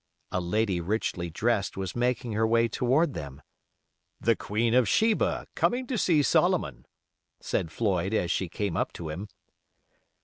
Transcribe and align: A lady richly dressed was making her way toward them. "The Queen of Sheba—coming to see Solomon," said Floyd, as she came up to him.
A 0.31 0.41
lady 0.41 0.81
richly 0.81 1.29
dressed 1.29 1.77
was 1.77 1.95
making 1.95 2.31
her 2.31 2.47
way 2.47 2.67
toward 2.67 3.13
them. 3.13 3.43
"The 4.19 4.35
Queen 4.35 4.73
of 4.73 4.89
Sheba—coming 4.89 5.85
to 5.85 5.95
see 5.99 6.23
Solomon," 6.23 6.87
said 7.39 7.71
Floyd, 7.71 8.11
as 8.11 8.31
she 8.31 8.49
came 8.49 8.75
up 8.75 8.93
to 8.93 9.09
him. 9.09 9.27